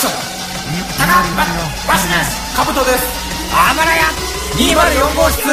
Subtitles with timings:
[0.00, 0.12] ション
[0.98, 1.12] タカ
[1.86, 3.04] バシですカブトです
[3.52, 4.04] あばらや
[4.56, 5.52] 204号室ちょ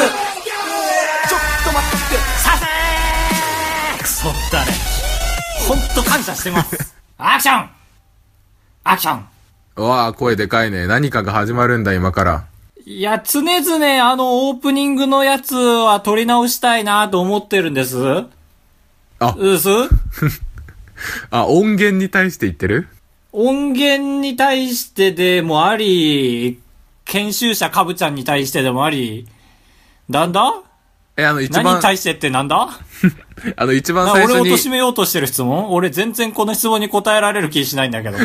[1.64, 4.72] と待ってさせークソだね
[5.68, 7.70] ほんと感謝してますアクション
[8.84, 9.24] アクション
[9.76, 10.88] うわあ、声でかいね。
[10.88, 12.46] 何かが始まるんだ、今から。
[12.84, 17.96] いや、常々あのオープニングのやつは撮り直したいなと思ってるんです。
[19.20, 19.68] あうす？
[21.30, 22.88] あ、音源に対して言ってる？
[23.40, 26.60] 音源に対してでもあり、
[27.04, 29.28] 研修者かぶちゃんに対してでもあり、
[30.08, 30.60] なんだ？
[31.16, 32.68] え、あの、一何番に、対してってなんだ？
[33.54, 34.40] あの、一番な最初に。
[34.40, 35.70] 俺を貶、めようとしてる質問？
[35.72, 38.18] 俺全然この質問に答えられる気しないんだけど。
[38.18, 38.20] い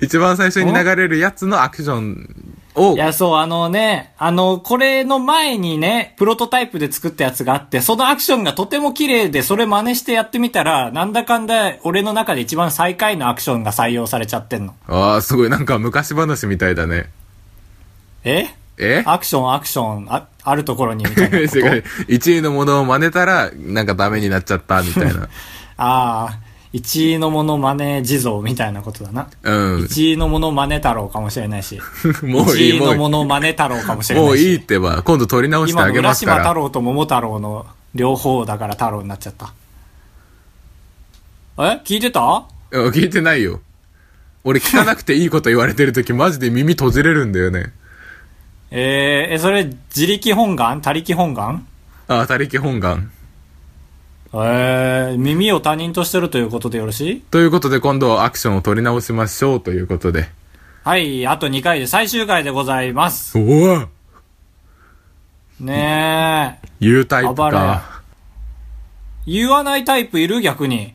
[0.00, 14.74] 一番最初に流れるやつのアクションを、や、そう、あのね、あの、これの前にね、プロトタイプで作ったやつがあって、そのアクションがとても綺麗で、それ真似してやってみたら、なんだかんだ、俺の中で一番最下位のアクションが採用されちゃってんの。
[14.86, 17.10] ああ、すごい、なんか昔話みたいだね。
[18.24, 18.46] え？
[18.78, 19.02] え？
[19.06, 21.38] アクション、アクション、あ、あるところにみたいな。
[21.40, 21.46] 違う。
[22.08, 25.28] 1位のものを真似たら、なんかダメになっちゃった、みたいな。
[25.78, 26.38] ああ、
[26.76, 29.28] 1位のもの真似地蔵みたいなことだな。
[29.42, 29.76] うん。
[29.84, 31.80] 1位のもの真似太郎かもしれないし。
[32.22, 32.94] もういい、1位もういい。
[32.94, 34.28] のもの真似太郎かもしれないし。
[34.28, 36.54] もういいってば、今度取り直して今のあげ浦島太ますから。
[36.54, 39.54] 郎と桃太郎の両方だから太郎になっちゃった。
[41.58, 41.80] え？
[41.84, 42.44] 聞いてた？
[42.72, 43.60] うん聞いてないよ。
[44.44, 47.72] 俺聞かなくていいこと言われてるとき、マジで耳閉じれるんだよね。
[48.70, 50.82] えー、え、それ、自力本願？
[50.82, 51.66] 他力本願？
[52.08, 53.10] ああ、他力本願。
[54.32, 57.20] えー、耳を他人としてるということでよろしい？
[57.20, 60.28] ということで、今度はアクションを取り直しましょうということで。
[60.84, 63.38] はい、あと2回で最終回でございます。
[63.38, 63.88] おお
[65.60, 66.66] ねえ。
[66.80, 68.02] U タイプか。
[69.26, 70.40] 言わないタイプいる？
[70.42, 70.94] 逆に。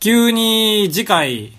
[0.00, 1.52] 急に次回、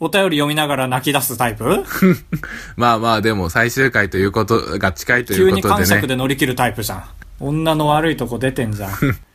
[0.00, 1.84] お便り読みながら泣き出すタイプ？
[2.76, 6.08] まあまあ、でも最終回ということが近いという急ことでに感触ね。
[6.08, 7.04] で乗り切るタイプじゃん。
[7.40, 8.92] 女の悪いとこ出てんじゃん。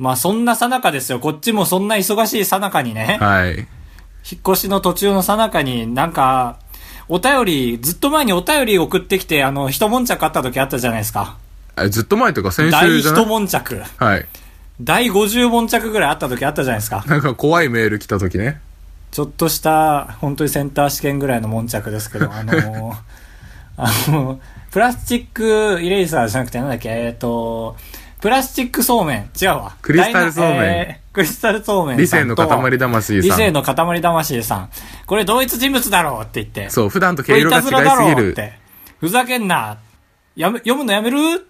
[0.00, 1.20] まあそんなさなかですよ。
[1.20, 3.18] こっちもそんな忙しいさなかにね。
[3.20, 3.58] はい。
[3.58, 3.66] 引っ
[4.40, 6.58] 越しの途中のさなかになんか、
[7.06, 11.36] お便り、ずっと前にお便り送ってきて、あの、一悶着あった時あったじゃないですか。
[11.76, 13.26] あずっと前とか先大一週じゃない？
[13.26, 13.82] 悶着。
[13.98, 14.26] はい。
[14.80, 17.04] 第50悶着ぐらいあった時あったじゃないですか。
[17.06, 18.58] なんか怖いメール来た時ね。
[19.10, 22.96] ちょっとした、本当にセンター試験ぐらいの悶着ですけど、あのー
[23.76, 24.40] あの、
[24.70, 27.76] プラスチックイレイサーじゃなくてなんだっけ、えっ、と、
[28.20, 29.30] プラスチックそうめん。
[29.40, 29.76] 違うわ。
[29.82, 32.06] クリスタルそうめんえークリスタルそうめん理。
[32.06, 32.46] 性の塊
[32.78, 33.36] 魂理さん。
[33.38, 34.70] 性の塊魂さん。
[35.06, 36.70] これ同一人物だろうって言って。
[36.70, 37.70] そう、普段と毛色が違いす
[38.14, 38.28] ぎる。
[38.28, 38.52] うって。
[39.00, 39.78] ふざけんな。
[40.36, 41.46] やめ、読むのやめる？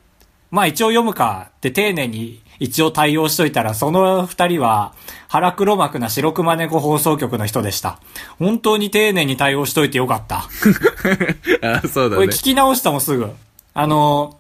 [0.51, 4.95] まあ一応読むかって丁寧に一応対応しといたら、その二人は
[5.29, 8.01] 腹黒幕な白熊猫放送局の人でした。
[8.39, 10.49] 本当に丁寧に対応しといてよかった。
[11.63, 12.17] あ、そうだね。
[12.17, 13.31] これ聞き直したもんすぐ。
[13.75, 14.39] あの、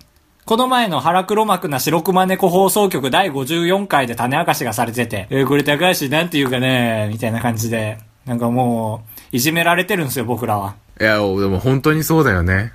[0.50, 10.74] この前の腹黒幕な白熊猫放送局第54回で種明かしがされてて、えーこれ高橋なんて言うかねみたいな感じで、なんかもう、いじめられてるんですよ、僕らは。
[11.00, 12.72] いや、でも本当にそうだよね。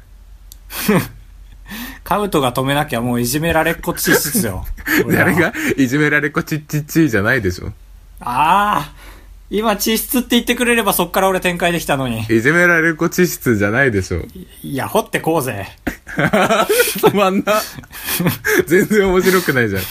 [2.06, 4.66] カウトが止めなきゃもういじめられっこちっすよ。
[5.06, 7.74] 俺らは誰がいじめられっこちっちっちいじゃないでしょ。
[8.22, 8.94] ああ
[9.50, 12.22] 今地質って言ってくれればそっから俺展開できたのに。
[12.22, 14.22] いじめられっこ地質じゃないでしょ。
[14.64, 15.68] いや、掘ってこうぜ。
[16.08, 17.62] 止 まんな。
[18.66, 19.84] 全然面白くないじゃん。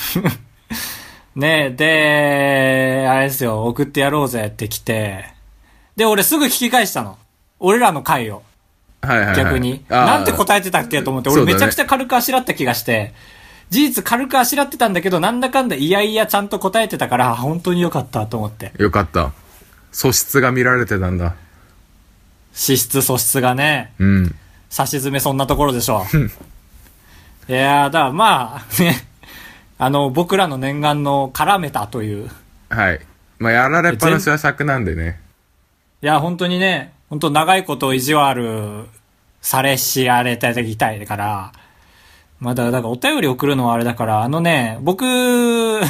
[1.40, 5.26] ねえ、で、あれですよ、送ってやろうぜって来て、
[5.96, 7.18] で、俺すぐ聞き返したの。
[7.60, 8.42] 俺らの回を。
[9.02, 9.36] はいはい、はい。
[9.36, 9.84] 逆に。
[9.88, 13.14] なんて答えてたっけと思って、俺めちゃくちゃ軽くあしらった気がして、
[13.70, 18.72] 事実軽くあしらってたんだけど、なんだかんだいやいやちゃんと答えてたから、あ本当によかったと思って。
[18.78, 19.32] よかった。
[19.94, 21.36] 素質が見られてたんだ。
[22.52, 24.34] 資質素質がね、うん。
[24.68, 26.04] 差し詰めそんなところでしょ
[27.48, 27.52] う。
[27.52, 29.06] いやー、だからまあ、ね、
[29.78, 32.28] あの、僕らの念願の絡めたという。
[32.70, 33.00] はい。
[33.38, 35.20] まあ、やられっぱなしは尺なんでね。
[36.02, 38.86] いや、本当にね、本当長いこと意地悪
[39.42, 41.52] されしやれていきたいから、
[42.40, 45.88] まだ、だからお便り送るのはあれだから、あのね、僕、あ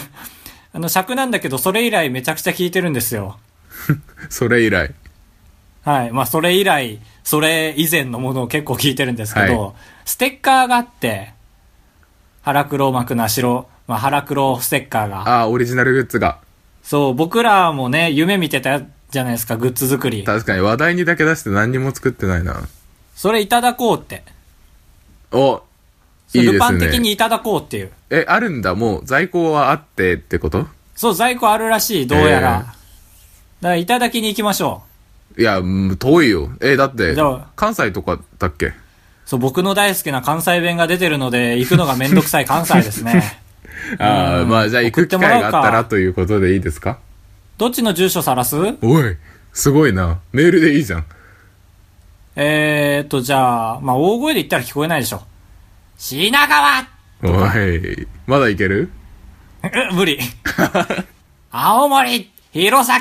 [0.75, 3.39] の尺なんだけど、それ以来めちゃくちゃ聞いてるんですよ。
[4.31, 4.93] それ以来。
[5.85, 6.13] はい。
[6.13, 9.73] まあ、それ以来、それ以前のものを結構聞いてるんですけど、は
[10.05, 11.33] ステッカーがあって、
[12.43, 15.21] 腹黒幕な白、まあ、腹黒ステッカーが。
[15.21, 16.39] ああ、オリジナルグッズが。
[16.83, 20.25] そう、僕らもね、夢見てたじゃないですか、グッズ作り。
[20.25, 22.63] 確かに話題にだけ出して何にも作ってないな。
[23.15, 24.23] それいただこうって。
[25.33, 25.63] お、
[26.35, 26.93] いいルパンですね。
[26.93, 27.91] 的にいただこうっていう。
[28.11, 28.75] え、あるんだ。
[28.75, 30.67] もう在庫はあってってこと？
[30.97, 32.65] そう、在庫あるらしい、どうやら。
[32.67, 32.84] えー
[33.71, 34.83] ら、いただきに行きましょ
[35.39, 36.51] いや、うん遠いよ。
[36.61, 37.15] え、だって
[37.57, 38.73] 関西とかだっけ？
[39.27, 43.41] そう、僕の大好きな関西弁が出てるので、行くのがめんどくさい 関西ですね。
[43.99, 46.99] ああ、うんまあじゃあ行く機会があったらということでいいですか？
[47.59, 48.57] どっちの住所さらす？
[48.83, 49.17] おい、
[49.53, 50.19] すごいな。
[50.33, 51.05] メールでいいじゃん。
[52.37, 55.23] えーっと、じゃあ、まあ、大声で言ったら聞こえないでしょ。
[55.97, 56.85] 品川
[57.23, 58.91] おい、まだいける？
[59.91, 60.19] う無理。
[61.53, 63.01] 青森、弘前、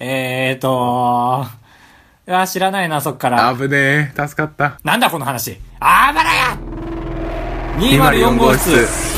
[0.00, 1.44] えーっと、
[2.26, 3.52] うわ、知らないな、そっから。
[3.54, 4.26] 危ねえ。
[4.28, 4.78] 助かった。
[4.84, 5.60] なんだこの話。
[5.80, 6.58] あばらや
[7.78, 9.17] !204 号室。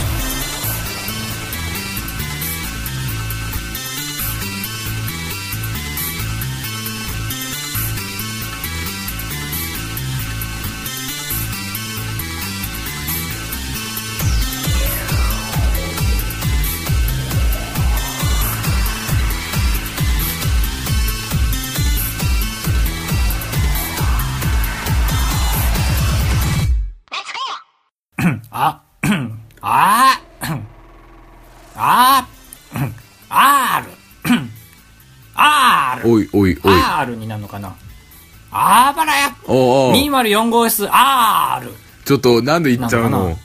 [40.28, 41.68] 四号室 R!
[42.04, 43.36] ちょっと、なんで言っちゃうの？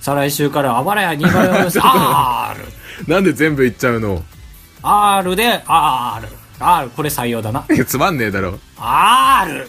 [0.00, 2.60] 再来週からあばらや204号室 R!
[3.08, 4.22] なんで全部言っちゃうの
[4.82, 6.28] ?R で R。
[6.58, 7.64] R、これ採用だな。
[7.86, 8.58] つまんねえだろ。
[8.78, 9.68] R!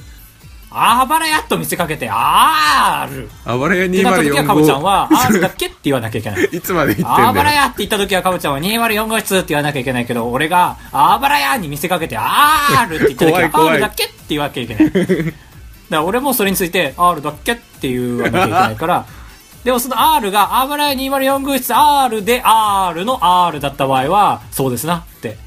[0.70, 3.30] あばらやと見せかけて、R!
[3.46, 3.88] あばらや204号。
[3.88, 6.44] って言った時はカブちゃんは、R だっけって言わなきゃいけない。
[6.54, 15.34] いつまで言ってんだあばらやって言った時はかぶちゃんは204号室って言わなきゃいけないけど、俺が、あばらやに見せかけて、R って言った時は、R だっけって言わなきゃいけない。
[15.89, 19.06] だから俺もそれについて R だっけって言わなきゃいけないから、
[19.63, 25.38] でもその R があばらや204号室 R で R の R だった場合は、そうですなって、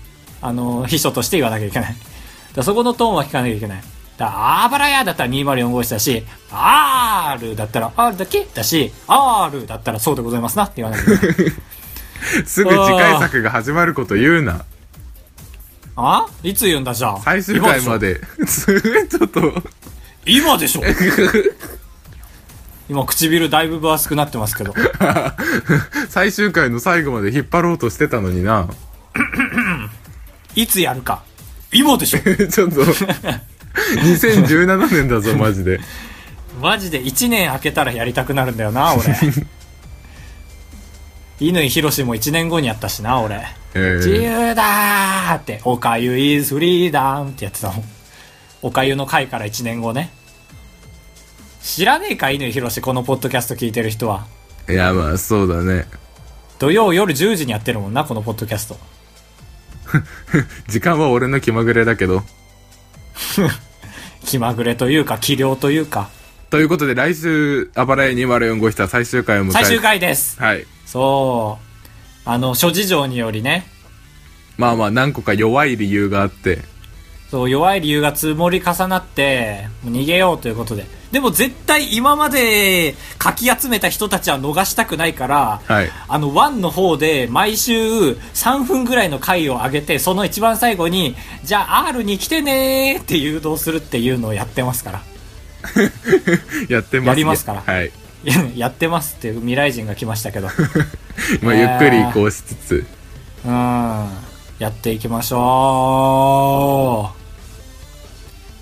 [0.43, 1.97] あの、秘書として言わなきゃいけない。
[2.55, 3.83] だそこのトーンは聞かなきゃいけない。
[4.19, 11.53] だからあばらやだったら204号室だし、R だったら R だけだし、R だったらそうでございますなって言わなきゃいけない。
[12.45, 14.65] すぐ次回作が始まること言うな。
[15.97, 16.27] あ？
[16.43, 17.21] いつ言うんだじゃあ？
[17.21, 18.21] 最終回まで。
[18.47, 19.41] ちょっと。
[20.27, 20.83] 今でしょ。
[22.89, 24.75] 今唇だいぶ分厚くなってますけど。
[26.11, 28.69] 最終回の最後まで引っ張ろうとしてたのにな。
[30.57, 31.23] いつやるか。
[31.73, 32.19] 今でしょ。
[32.51, 32.83] ちょっと。
[33.95, 35.81] 2017年だぞ、マジで。
[36.61, 39.05] マジで1年空けたらやりたくなるんだよな、俺。
[41.39, 43.47] 乾ひろしも1年後にやったしな、俺。
[43.75, 47.85] え自ー、由だーって、おかゆ is フリーダムってやってたもん。
[48.63, 50.11] おかゆの回から1年後ね。
[51.63, 54.27] 知らねえか、乾ひろし、このポッドキャスト聞いてる人は。
[54.69, 55.87] いや、まあ、そうだね。
[56.59, 58.79] 土曜夜10時にやってるもんな、このポッドキャスト。
[60.69, 62.23] 時間は俺の気まぐれだけど。
[64.25, 66.11] 気まぐれというか、気量というか、
[66.51, 70.41] ということで、来週、あばらや204号室は最終回を迎え最終回です。
[70.41, 70.67] はい。
[70.85, 71.59] そ
[72.27, 72.29] う。
[72.29, 73.67] あの、諸事情によりね、
[74.57, 76.59] まあまあ、何個か弱い理由があって。
[77.31, 80.87] そう、弱い理由が積もり重なって、逃げようということで。
[81.13, 85.91] でも絶対今までかき集めた人たちは逃したくないから、はい。
[86.09, 95.03] あの、ワンの方で毎週3分ぐらいの回を上げて、その一番最後に、じゃあ R に来てねーって誘導するっていうのをやってますから。
[96.69, 97.93] やってます、やりますからはい。
[98.57, 100.49] やってますっていう未来人が来ましたけど。
[101.43, 102.87] まあ、ゆっくり移行しつつ。
[103.45, 104.09] うん。
[104.59, 107.20] やっていきましょう。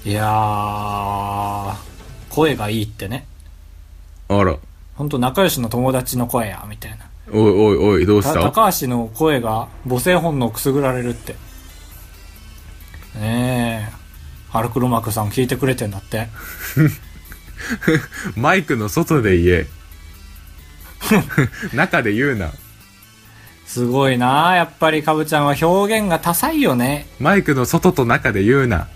[0.05, 1.75] いやー、
[2.31, 3.27] 声がいいってね。
[4.29, 4.57] あら。
[4.95, 6.99] ほんと仲良しの友達の声や、みたいな。
[7.31, 8.35] おいおいおい、どうした？
[8.35, 11.35] た高橋の声が母性本能くすぐられるって。
[13.19, 13.99] ねえ。
[14.51, 16.29] ハルクロマクさん聞いてくれてんだって。
[18.35, 19.67] マイクの外で言え。
[21.77, 22.51] 中で言うな。
[23.67, 27.07] すごいなやっぱりかぶちゃんは表現が多彩よね。
[27.21, 28.89] マイクの外と中で言うな。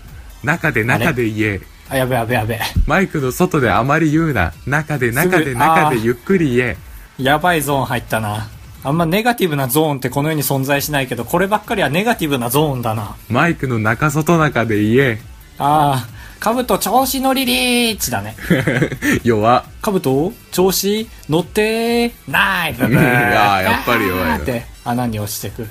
[0.43, 1.61] 中で中で言え。
[1.89, 2.59] あ、やべやべやべ。
[2.87, 4.53] マイクの外であまり言うな。
[4.65, 6.77] 中で中ですぐ中でゆっくり言え。
[7.17, 8.49] やばいゾーン入ったな。
[8.85, 13.15] あんまネガティブなゾーンってこの世に存在しないけど、こればっかりはネガティブなゾーンだな。
[13.29, 15.19] マイクの中外中で言え。
[15.57, 16.07] ああ、
[16.39, 18.35] カブト調子乗りリーチだね。
[19.23, 19.63] 弱っ。
[19.81, 20.33] カブト？
[20.51, 25.65] 調子乗ってないブブ あーやっぱり弱いなって穴に落ちてく。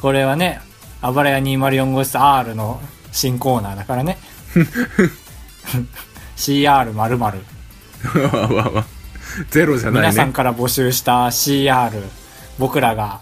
[0.00, 0.60] これはね、
[1.02, 2.80] あばらや204号室 R の
[3.16, 4.18] 新コーナーだからね。
[6.36, 7.38] CR 〇〇
[8.32, 8.84] わわわ
[9.50, 10.08] ゼロじゃないね。
[10.08, 11.90] 皆さんから募集した CR
[12.58, 13.20] 僕らが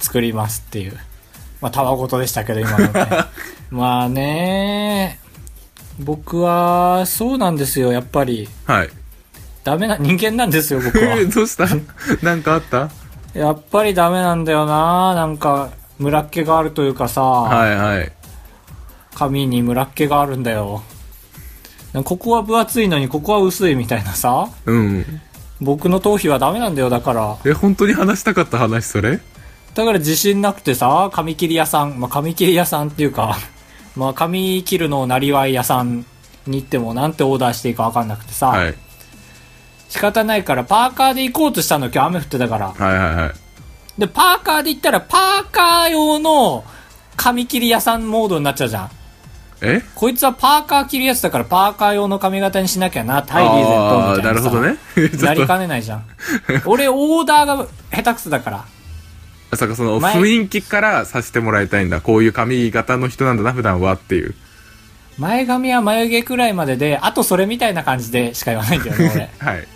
[0.00, 0.96] 作りますっていう。
[1.60, 3.06] まあ、たわごとでしたけど、今のね。
[3.70, 5.18] まあね
[5.98, 8.48] 僕は、そうなんですよ、やっぱり。
[8.66, 8.90] はい。
[9.64, 11.16] ダメな人間なんですよ、僕は。
[11.32, 11.66] どうした？
[12.22, 12.90] なんかあった？
[13.32, 18.12] やっぱりダメなんだよななんか、ムラっ気があるというかさ、はいはい。
[19.16, 20.82] 髪にムラっ気があるんだよ。
[22.04, 25.06] ここは分厚いのにここは薄いみたいなさ、うん。
[25.62, 27.38] 僕の頭皮はダメなんだよ、だから。
[27.46, 29.18] え、本当に話したかった話それ？
[29.74, 33.38] だから自信なくてさ、髪切り屋さん、まあ、髪切り屋さんっていうか、
[33.96, 36.04] まあ、髪切るのをなりわい屋さん
[36.46, 38.74] に行ってもなんてオーダーしていいかわかんなくてさ、はい。
[39.88, 42.68] 仕方ないからパーカーで行こうとしたの今日雨降ってたから。
[42.72, 43.32] はいはいはい。
[43.98, 46.64] で、パーカーで行ったらパーカー用の
[47.16, 48.90] 髪切り屋さんモードになっちゃうじゃん。
[49.60, 49.82] え？
[49.94, 54.22] こいつはパーカー切るやつだからパーカー用の髪型にしなきゃな、タイリーゼントみたいな。
[54.22, 54.76] なるほどね。
[55.22, 56.04] なりかねないじゃん。
[56.66, 58.64] 俺オーダーが下手くそだから。
[59.50, 62.00] と、さかその前雰囲気からさせてもらいたいんだ。
[62.00, 64.34] こういう髪型の人なんだな、普段はっていう。
[65.18, 69.50] 前髪は眉毛くらいまでで、あとそれみたいな感じでしか言わないんだよね、 俺。
[69.52, 69.66] はい。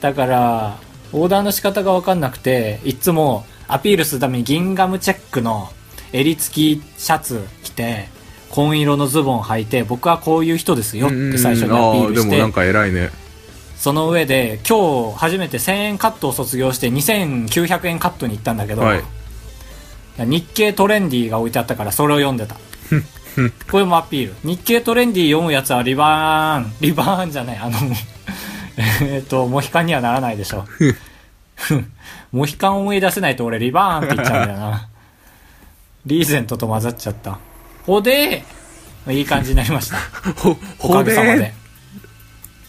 [0.00, 0.76] だから、
[1.12, 5.70] オーダーの仕方がわかんなくて、いつもアピールするためにギンガムチェックの
[6.12, 8.08] 襟付きシャツ着て、
[8.54, 13.10] 紺色のズボン履いて、僕はこういう人ですよって最初にアピールしてでもなん、か偉いね。
[13.76, 19.02] その上で今日初めて1000円カットを卒業して2900円カットに行ったんだけど、はい。
[20.18, 22.54] 日経トレンディが置いてあったからそれを読んでた。
[23.72, 24.34] これもアピール。
[24.44, 27.76] 日経トレンディ読むやつはリバーン、リバーンじゃない、あの、
[29.02, 30.64] えっと、モヒカンにはならないでしょ。
[32.30, 34.88] モヒカン思い出せないと俺リバーンって言っちゃうんだよな。
[36.06, 37.38] リーゼントと混ざっちゃった。
[37.86, 38.44] ほで、
[39.08, 39.98] いい感じになりました。
[40.40, 41.54] ほ、おほかげさまでで、。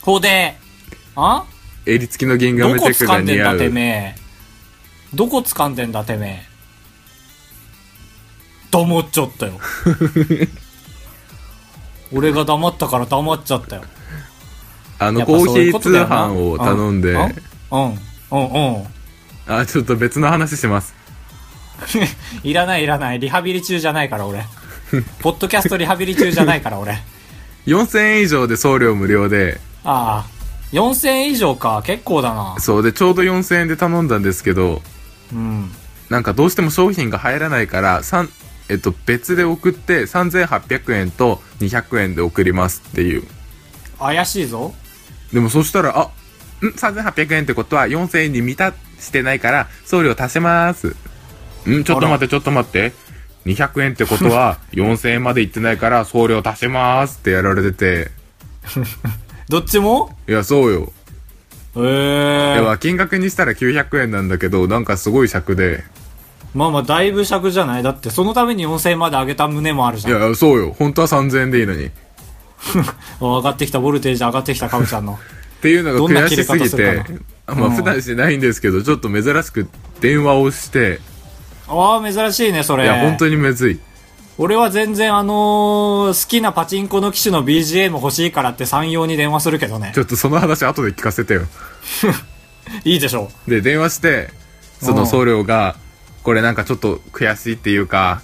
[0.02, 0.56] ほで、
[1.16, 1.46] あ？
[1.86, 3.58] 襟付きのギンガどこムチェックが掴んでんだ似合う。
[3.60, 5.16] てめえ。
[5.16, 6.42] どこ掴んでんだてめえ。
[8.72, 9.54] 黙っちゃったよ。
[12.12, 13.84] 俺が黙ったから黙っちゃったよ。
[15.00, 17.34] あの、コーヒー通販を頼んで、うん、うん、
[18.32, 18.40] うん、
[18.76, 18.86] うん。
[19.48, 20.94] あ、ちょっと別の話します。
[22.44, 23.20] いらないいらない。
[23.20, 24.46] リハビリ中じゃないから俺。
[25.20, 27.02] ポッドキャストリハビリ中じゃないから俺。
[27.68, 30.36] 4000円以上で送料無料で、ああ。
[30.72, 31.82] 4000円以上か。
[31.86, 32.56] 結構だな。
[32.60, 34.82] そうで、ちょうど4000円で頼んだんですけど、
[35.32, 35.72] うん。
[36.10, 38.30] なんかどうしても商品が入らないから、三
[38.68, 43.24] えっと、別で送って3800円と200円で送りますっていう。
[44.00, 44.74] 怪しいぞ。
[45.32, 50.96] でもそしたら、あ、ん ?3800 円ってことは4000円に満たしてないから送料足します。
[51.70, 52.94] んちょっと待って、ちょっと待って。
[53.46, 58.12] 200円ってことは 4000円までいってないから送料足しますってやられてて。
[59.50, 60.18] どっちも？
[60.28, 60.92] いや、そうよ。
[61.78, 65.84] ええいや、金額にしたら900円なんだけど、なんかすごい尺で。
[66.56, 67.84] まあまあ、だいぶ尺じゃない？
[67.84, 70.20] だって、そのために4000円まで上げた胸もあるじゃん。
[70.20, 70.74] いや、そうよ。
[70.80, 71.86] 本当は3000円でいいのに。
[71.86, 71.92] っ
[73.22, 75.20] 上がってきた、ボルテージ上がってきた、かぶちゃんの。
[75.62, 77.04] ていうのが悔しすぎて
[77.48, 79.68] まあ普段しないんですけど、ちょっと珍しく
[80.00, 81.00] 電話をして、
[81.68, 82.84] ああ、珍しいね、それ。
[82.84, 83.80] いや、本当にめずい。
[84.38, 90.02] 俺は全然あのー好きなパチンコの機種の BGM 欲しいからって産業に電話するけどねち。
[90.02, 91.44] ょっとその話後で聞かせてよ。
[92.84, 94.30] いいでしょで、電話して、
[94.82, 95.76] その送料が、
[96.24, 98.22] これなんかちょっと悔しいっていうか、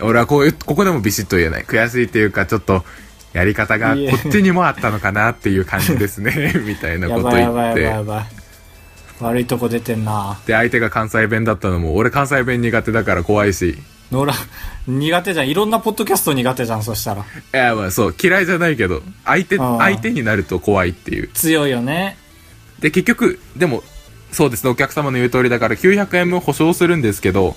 [0.00, 1.64] 俺はこういう、ここでもビシッと言えない。
[1.64, 2.84] 悔しいっていうか、ちょっと、
[3.32, 7.82] やり方がこっちにもあったのかなっていう感じですね、 みたいなやこと言ばいやばいやばいって。
[7.82, 8.45] やばい。
[9.20, 10.38] 悪いとこ出てんな。
[10.46, 13.78] で、相手が関西弁だったのも、俺関西弁苦手だから怖いし。
[14.12, 14.32] 野良、
[14.86, 15.48] 苦手じゃん。
[15.48, 17.22] いろんなポッドキャスト苦手じゃん、そしたら。
[17.22, 21.28] いや、まあそう、嫌いじゃないけど、相手、相手になると怖いっていう。
[21.34, 22.16] 強いよね。
[22.78, 23.82] で、結局、でも、
[24.32, 27.56] そうですね、お客様の言う通りだから900円分保証するんですけど、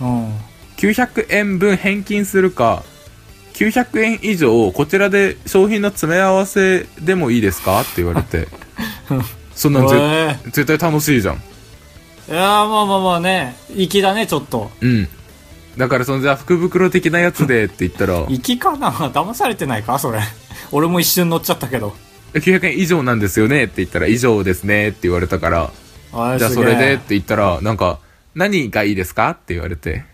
[0.00, 0.32] うん。
[0.78, 2.82] 900円分返金するか、
[3.52, 7.80] 900円以上、こちらで商品の詰め合わせでもいいですか？
[7.82, 8.48] って言われて。
[9.64, 11.42] そんなんぜ、え絶対楽しいじゃん。
[12.28, 13.56] えいやーまあまあまあね。
[13.74, 14.70] 粋だね、ちょっと。
[14.82, 15.08] うん。
[15.78, 18.90] だからそのじゃあ福袋的なやつでって言ったら、粋かな？
[18.90, 19.98] 騙されてないか？
[19.98, 20.20] それ。
[20.70, 21.94] 俺も一瞬乗っちゃったけど。
[22.34, 25.70] 900円以上なんですよねって言ったら、以上ですねって言われたから、
[26.12, 28.00] あじゃあそれでって言ったら、なんか、
[28.34, 30.04] 何がいいですかって言われて。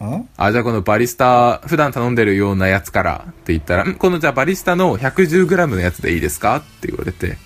[0.00, 0.28] ん？
[0.36, 7.38] あ、じゃあこのバリスタ、普段頼んでるようなやつからって言ったら、んこのじゃあバリスタの 110g のやつでいいですかって言われて、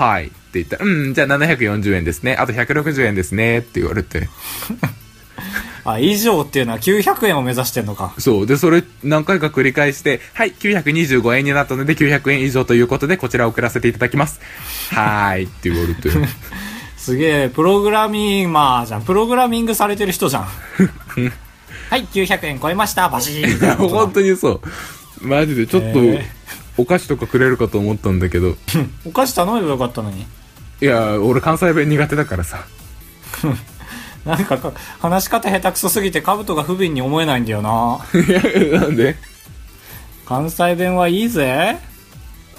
[0.00, 2.34] はいって言ったら、うん、じゃあ740円ですね。
[2.34, 4.30] あと160円ですねって言われて。
[5.84, 8.14] あ、以上っていうのは900円を目指してんのか。
[8.16, 8.46] そう。
[8.46, 14.40] で、それ何回か繰り返して、はい、925円になったので900円以上ということでこちら送らせていただきます。
[14.90, 16.08] はーいって言われて。
[16.96, 19.02] すげえ、プログラミンマーじゃん。
[19.02, 20.42] プログラミングされてる人じゃん。
[21.90, 23.10] はい、900円超えました。
[23.10, 24.62] バシーン本当にそ
[25.22, 25.26] う。
[25.26, 26.40] マジでちょっとへえ
[26.80, 28.56] お菓子とかくれるかと思ったんだけど。
[29.04, 30.26] お菓子頼めばよかったのに。
[30.80, 32.64] いや俺関西弁苦手だからさ。
[34.24, 37.98] なんかか、話し方下手くそすぎて、カブトが不憫に思えないんだよな。
[38.14, 38.30] い
[38.72, 39.16] やなんで？
[40.26, 41.78] 関西弁はいいぜ。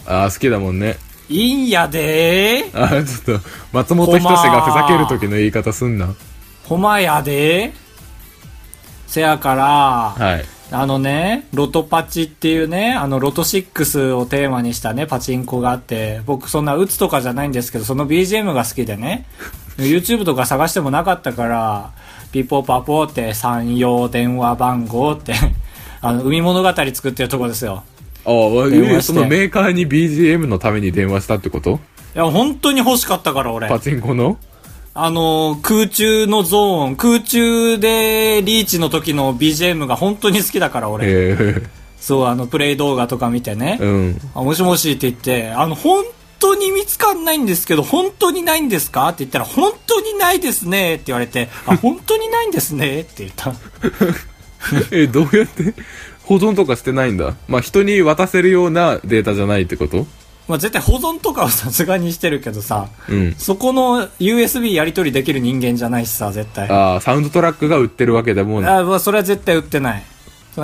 [0.07, 0.97] ああ好きだもんね。
[1.29, 2.65] いいんやで。
[2.73, 6.09] あーちょっと松本人志がふざける時の言い方すんな。
[6.65, 7.73] ほまやで。
[9.07, 9.63] せやから、
[10.25, 19.25] はいあのね、ロトパチっていうね、あの、ロト6をテーマにしたね、パチンコがあって、僕そんな打つとかじゃないんですけど、その BGM が好きでね、
[19.77, 21.91] YouTube とか探してもなかったから、
[22.31, 25.33] ピポパポって産業電話番号って、
[26.01, 27.83] あの、海物語作ってるとこですよ。
[28.23, 31.79] ああそのメーカーに BGM のために電話したってこと？
[32.15, 33.67] いや、本当に欲しかったから、俺。
[33.67, 34.37] パチンコの？
[34.93, 41.07] あの、空中のゾーン、空中でリーチの時の BGM が本当に好きだから、俺。
[41.07, 41.63] ええ
[41.99, 43.77] そう、あの、プレイ動画とか見てね。
[43.79, 46.03] うんあ、もしもしって言って、あの、本
[46.39, 53.53] 当に見つかんないんですけど、本当にないんですかって言ったら、本当にないですねって言われて、あ、 本当にないんですねって言った。
[54.91, 55.73] えどうやって？
[56.23, 60.05] 保存とかしてないんだまあ人に渡せるようなデータじゃないってこと？
[60.47, 66.69] まあ、絶対保存とかはさすがにしてるけどさ、うんそこの USB やり取りできる人間じゃないしさ、絶対。
[66.69, 70.03] あああサウンドトラックが売ってるわけでもないまあ、それは絶対売ってない。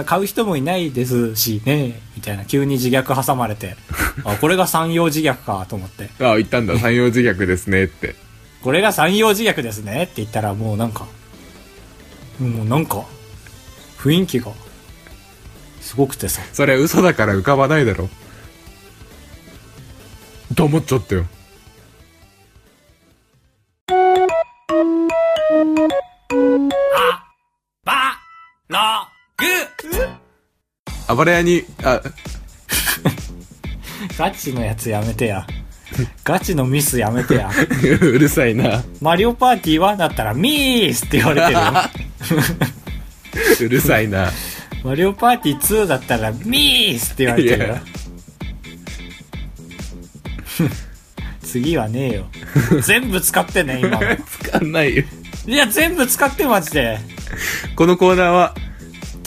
[0.05, 3.77] 買う人もいないですしね、みたいな、急に自虐挟まれて、
[4.25, 6.09] あ、これが山陽自虐かと思って。
[6.19, 8.15] ああ言ったんだ 山陽自虐ですねって
[8.61, 11.07] これが山陽自虐ですねって言ったらもうなんか、
[12.39, 13.05] もうなんか、
[13.97, 14.51] 雰囲気が、
[15.79, 16.41] すごくてさ。
[16.51, 18.09] それ嘘だから浮かばないだろ
[20.57, 21.23] と思っちゃったよ
[27.85, 27.93] バ
[28.67, 28.77] ロ
[31.07, 32.01] グ暴れ屋にあ
[34.17, 35.45] ガチのやつやめてや。
[36.23, 37.51] ガチのミスやめてや。
[38.01, 41.61] うるさいなマリオパーティー1だったらミースって言われてるよ。
[43.67, 44.31] うるさいな
[44.83, 47.77] マリオパーティー2だったらミースって言われてるよ
[51.47, 52.25] 次はねえよ。
[52.81, 53.99] 全部使ってね、今の。
[54.41, 55.03] 使んないよ
[55.45, 56.99] いや、全部使ってマジで。
[57.75, 58.55] このコーナーは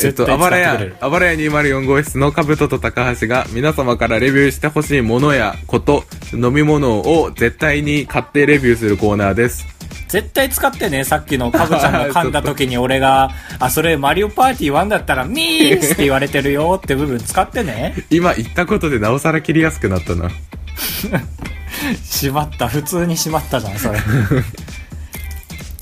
[0.02, 9.66] えっと、あばらやってくれる、あばらや204号室のカブトと高橋が皆様からレビューしてほしいものやこと、飲み物を絶対に買ってレビューするコーナーです。
[10.08, 13.30] 絶対使ってね、さっきのカブちゃんが噛んだ時に俺が、
[13.60, 17.94] あ、それマリオパーティー1だったらミースって言われてるよって部分使ってね。
[18.10, 20.30] 今言ったことでなおさら切りやすくなったな。
[22.02, 22.68] しまった。
[22.68, 23.98] 普通にしまったじゃん、それ。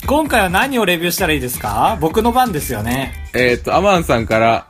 [0.05, 1.97] 今回は何をレビューしたらいいですか？
[2.01, 3.13] 僕の番ですよね。
[3.35, 4.67] えっと、アマンさんから、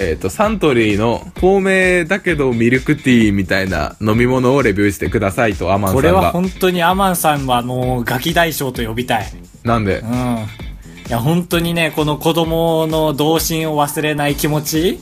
[0.00, 6.30] えっと、サントリーの透明だけどミルクティーみたいな飲み物をレビューしてくださいとアマンさこれはんが。
[6.32, 9.32] 本当にアマンさんはもうガキ大将と呼びたい。
[9.62, 9.98] なんで？
[10.00, 10.46] うん。
[11.06, 15.00] いや、本当にね、この子供の童心を忘れない気持ち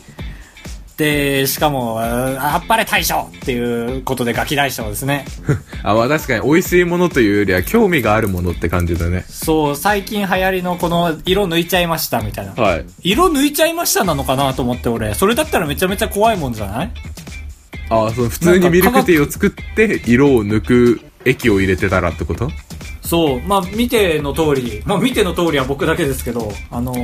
[1.02, 5.24] で、しかも、あっぱれ大将っていうことでガキ大将ですね。
[5.82, 9.24] あ、まあ確かに美味しいものというよりは興味があるものって感じだね。
[9.28, 12.52] そう、最近流行りのこの色抜いちゃいましたみたいな。
[12.62, 12.84] はい。
[13.02, 15.12] 色抜いちゃいましたなのかなと思って俺。
[15.14, 16.90] それだったらめちゃめちゃ怖いもんじゃない？
[17.90, 22.48] あ、その普通にミルクティーを作って色を抜く液を入れてたらってこと？
[23.02, 26.94] そう、まあ見ての通り、まあ見ての通りは僕だけですけど、あの、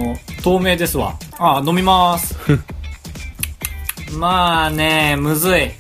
[0.45, 1.17] 透明ですわ。
[1.39, 2.37] あ、飲みます。
[4.13, 5.71] まあね、むずい。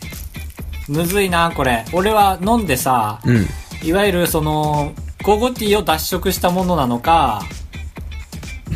[0.88, 1.84] むずいな、これ。
[1.92, 3.46] 俺は飲んでさ、うん。
[3.82, 7.42] いわゆるその、ゴゴティーを脱色したものなのか、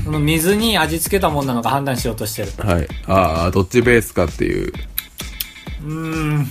[0.04, 2.52] その水に味付けたものなのか判断しようとしてる。
[2.68, 2.88] はい。
[3.06, 4.72] ああ、どっちベースかっていう。
[5.84, 6.46] うーん。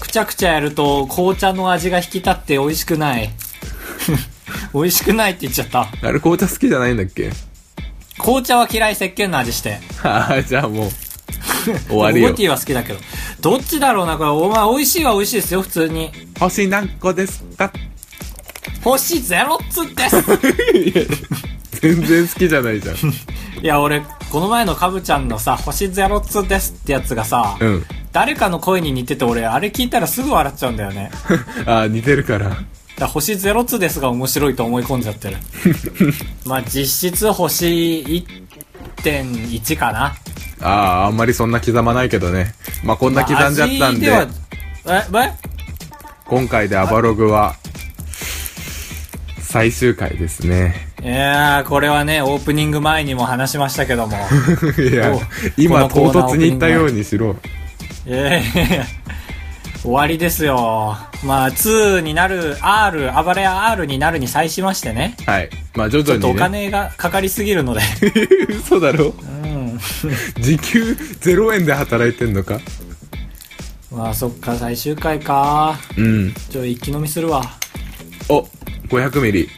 [0.00, 3.30] くちゃくちゃやると紅茶の味が引き立って美味しくない。
[4.74, 5.82] 美味しくないって言っちゃった。
[6.02, 7.30] あれ紅茶好きじゃないんだっけ？
[8.18, 9.78] 紅茶は嫌い石鹸の味して。
[10.02, 10.90] ああ、じゃあもう、
[11.88, 12.42] 終わりよゴゴテ。
[12.44, 12.98] ィーは好きだけど。
[13.40, 14.30] どっちだろうな、これ。
[14.30, 16.10] お前、美味しいは美味しいですよ、普通に。
[16.38, 17.72] 星何個ですか？
[18.82, 21.06] 星ゼロっつって。
[21.80, 22.96] 全然好きじゃないじゃん。
[23.62, 27.84] いや、俺、この前のカブちゃんのさ、星ゼロっつですってやつがさ、うん。
[28.12, 31.10] 誰かの声に似てて俺、あれ聞いたらすぐ笑っちゃうんだよね。
[31.66, 32.56] あ あ、似てるから。
[32.98, 35.36] だ星ゼロつですが面白いと思い込んじゃってる。
[36.44, 38.24] まあ実質星
[39.02, 40.14] 1.1かな。
[40.62, 42.54] ああ、あんまりそんな刻まないけどね。
[42.84, 45.32] まあ、こんな刻んじゃったんで、まあ味はえ、え？
[46.26, 47.56] 今回でアバログは、
[49.40, 50.92] 最終回ですね。
[51.02, 54.16] いやー、これはね、オープニング前にも話しましたけども。
[54.78, 55.20] いやお、
[55.56, 57.36] 今唐突に言ったようにしろ。
[58.06, 59.00] ええ
[59.82, 60.98] 終わりですよ。
[61.24, 65.16] まあ、2になる R、暴れ屋 R になるに際しましてね。
[65.26, 65.48] はい。
[65.74, 66.60] まあ徐ちょっとお々にね。
[66.60, 67.80] 金がかかりすぎるので。
[68.54, 69.14] 嘘だろうん。
[70.40, 72.60] 時給0円で働いてんのか？
[73.90, 75.78] まあ、そっか、最終回か。
[75.96, 76.34] うん。
[76.50, 77.42] ちょ、一気飲みするわ。
[78.28, 78.46] お、
[78.88, 79.48] 500ミリ。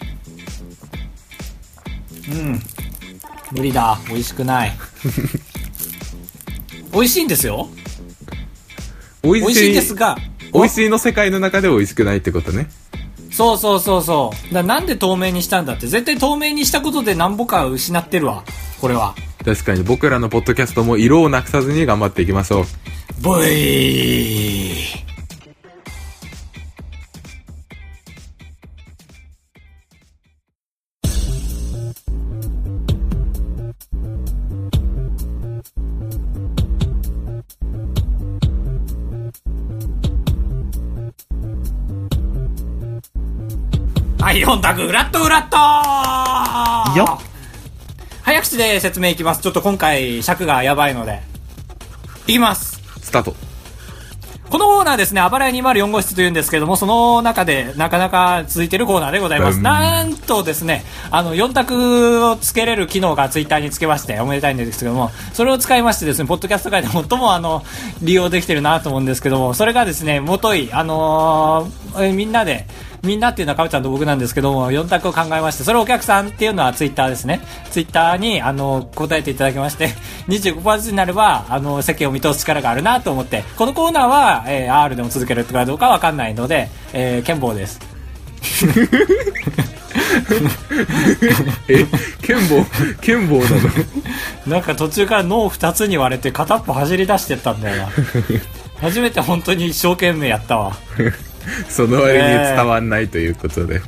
[2.31, 2.63] うん。
[3.53, 3.99] 無理だ。
[4.09, 4.73] 美味しくない。
[6.93, 7.69] 美味しいんですよ。
[9.23, 9.45] 美味しい。
[9.45, 10.17] 美味しいんですが、
[10.55, 12.71] 美味しいの世界の中で美味しくないってことね。
[13.31, 14.55] そうそうそうそう。
[14.55, 15.87] だなんで透明にしたんだって。
[15.87, 18.45] 絶対透明にしたことで何ぼか失ってるわ。
[18.83, 19.15] これは。
[19.45, 22.65] 確かに僕らのポッドキャストも色をなくさずに頑張っていきましょう。
[23.21, 24.73] ブイ
[44.21, 47.32] はい、4択、フラットフラットよ早
[48.43, 49.41] 口で説明いきます。
[49.41, 51.23] ちょっと今回尺がやばいので。
[52.27, 52.81] いきます。
[53.01, 53.35] スタート。
[54.51, 59.57] このコーナーですね、あばらや204号室というんですけども、その中でなかなか続いているコーナーでございます。
[59.57, 67.65] うんなんとですね、あの、4択をつけれる機能がツイッターにつけまして、おめでたいんですけども、それを使いましてですね、ポッドキャスト界で最もあの、
[68.03, 72.67] 利用できてるなと思うんですけども、それがですね、もとい、あのーえみんなで、
[73.03, 77.41] みんなっていうのはかぶちゃんと僕なんですけども、4択を考えまして、それをお客さんっていうのはツイッターですね。
[77.73, 79.89] ツイッターに、あの、答えていただきまして、
[80.29, 87.81] 25%になれば、あの、世間を見通す力があるなと思って、このコーナーは、えー R でも続けるかどうかわかんないので、えー、剣棒です。
[91.69, 91.85] え、
[92.23, 92.65] 剣棒、
[93.01, 93.57] 剣棒なの？
[94.47, 97.89] なんか途中から脳2つに割れて片っぽ走り出してったんだよな。
[98.81, 100.77] 初めて本当に一生懸命やったわ。
[101.69, 103.81] その割に伝わんないということで。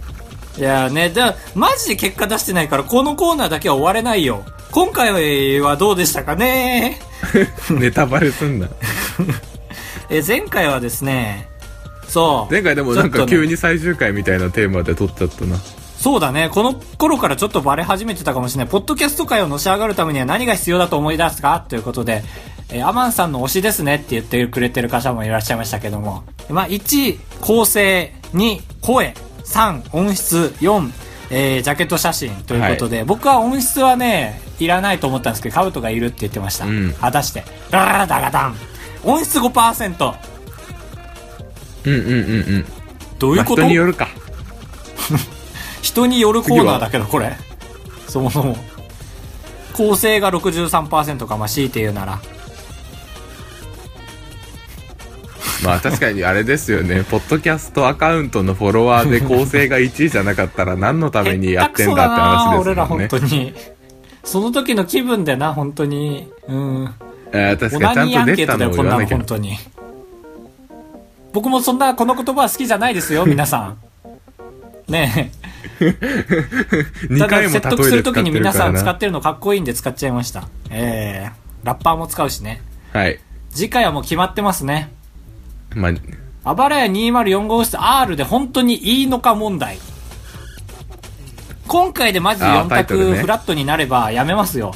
[0.57, 4.45] いやーね、だマジで結果出してないから、このコーナーだけは終われないよ。
[4.71, 7.01] 今回はどうでしたかね？
[7.71, 8.69] ネタバレすんな。
[10.11, 11.49] え、前回はですね、
[12.09, 12.53] そう。
[12.53, 15.57] 前回でもなんか急に最終回みたいなテーマで撮っちゃったな。
[15.99, 16.51] そうだね。
[16.53, 18.71] この頃からちょっとバレ始めてたかもしれない。
[18.71, 21.65] ポッドキャスト界をのし上がるためには何が必要だと思い出すか？
[21.69, 22.23] ということで、
[22.71, 26.25] えーアマンさんの推しですねって言ってくれてる方もいらっしゃいましたけども。
[26.49, 30.91] まあ、1、構成、2、声、3、音質、4、
[31.31, 36.67] えージャケット写真ということで、僕は音質はね、いらないと思ったんですけど、カブトがいるって言ってました。
[36.67, 37.45] うん果たして。
[37.71, 38.57] ラララダガダン。
[39.05, 40.15] 音質5%。
[41.85, 42.61] うんうんうんうん。
[42.63, 42.85] まあ
[43.19, 44.09] どういうこと、人によるか。
[45.83, 47.37] 人によるコーナーだけど、これ。
[48.09, 48.57] そもそも。
[49.73, 52.21] 構成が63%か、まあ、強いて言うなら。
[55.63, 57.05] まあ確かにあれですよね。
[57.09, 63.09] ポッドキャストアカウントのフォロワーで構成が1位じゃなかったら何のためにやってんだって話です俺ら本。
[63.09, 63.55] 当に。
[64.25, 66.29] その時の気分でな、本当に。
[66.49, 66.95] うん。
[67.33, 69.27] えー確オかにちゃんと出たのケートだよ、こんなの、を言わなきゃ本。
[69.27, 69.59] 当に。
[71.33, 73.77] 僕もそんな、この言葉は好きじゃないですよ、皆さん。
[74.89, 75.45] ねえ。
[77.11, 78.77] 2ただ説得するときに皆さん。
[78.77, 80.45] 使ってるのかっこいいんで使っちゃいました。
[80.71, 82.61] ええラッパーも使うしね。
[82.93, 83.19] はい。
[83.51, 84.93] 次回はもう決まってますね。
[85.75, 85.93] まあ、
[86.45, 89.79] あばらや204号室 R で本当にいいのか問題。
[91.67, 94.75] 今回でマジであー4タイトルね択フラットになればやめますよ。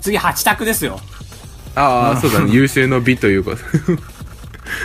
[0.00, 1.00] 次8択ですよ。
[1.74, 2.50] ああ、そうだね。
[2.54, 3.62] 優秀の美ということ。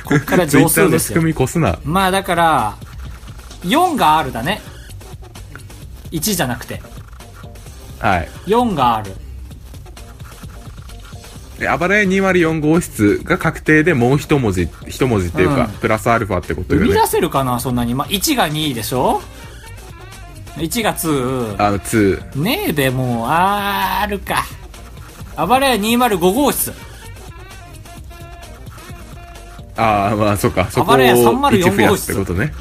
[0.05, 1.25] こっから上数ですよの仕組。
[1.25, 1.77] み越すな。
[1.83, 2.77] まあだから、
[3.63, 4.61] 4が R だね。
[6.11, 6.81] 1じゃなくて。
[7.99, 8.29] はい。
[8.47, 9.11] 4が R。
[11.59, 17.07] であばらや204号室が確定でもう一文字、一文字っていうか、うんプラスアルファってことよね生み出。
[17.07, 17.93] せるかなそんなに。
[17.93, 19.21] まあ1が2でしょ
[20.55, 21.55] ?1 が2。
[21.61, 22.41] あの、2。
[22.41, 24.45] ねえべ、もう、あるか。
[25.35, 26.73] あばらや205号室。
[29.75, 30.69] ああ、まあ、そっか。
[30.69, 32.53] そこを暴れ屋304 1増やすってことね。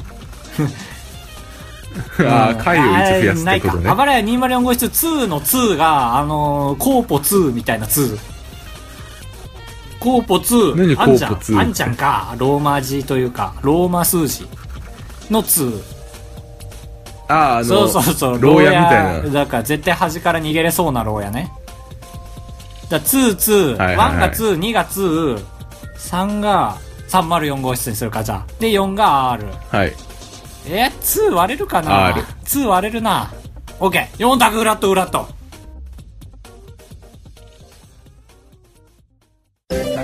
[2.19, 3.95] ああ、回を1増やすってことねあ。
[3.95, 8.38] ばらや204号室2の2が、あのー、コーポ2みたいな2。
[9.99, 10.75] コーポ2。
[10.75, 12.35] 何あんじゃんコーポ2あんちゃんか。
[12.37, 14.47] ローマ字というか、ローマ数字
[15.29, 15.81] の2。
[17.27, 18.41] ああ、あの、そうそうそう。
[18.41, 19.29] 牢屋みたいな。
[19.29, 21.51] だから絶対端から逃げれそうな牢屋ね。
[22.89, 25.45] だから2、2、はいはいはい1が2、2が2、
[25.97, 26.77] 3が
[27.09, 28.45] 304号室にするか、じゃあ。
[28.59, 29.45] で、4が R。
[29.69, 29.93] はい。
[30.67, 33.31] えー、2割れるかな？R ?2 割れるな。
[33.79, 34.07] OK。
[34.17, 35.09] 4択フラットフラッ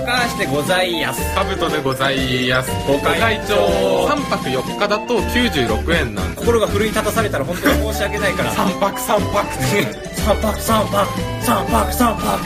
[0.06, 0.12] ト。
[0.38, 1.34] 橋でございやす。
[1.34, 2.70] カブトでございます。
[2.86, 4.06] ご会長。
[4.06, 8.54] 3泊4日だと96円なんだ心が奮い立たされたら本当に申し訳ないから。
[8.54, 9.46] 3泊3泊。
[10.16, 11.06] 三泊三泊。
[11.42, 12.44] 三泊三泊。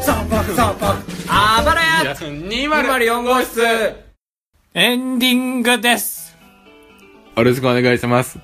[0.02, 1.16] 三泊三泊。
[1.28, 2.14] あばらや。
[2.14, 4.06] 204号室。
[4.74, 6.36] エンディングです。
[7.36, 8.38] よろしくお願いします。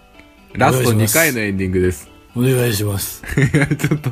[0.55, 2.11] ラスト2回のエンディングです。
[2.37, 3.23] お願いします。
[3.79, 4.11] ちょっと